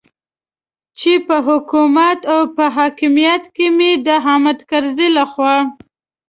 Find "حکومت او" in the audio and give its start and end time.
1.47-2.41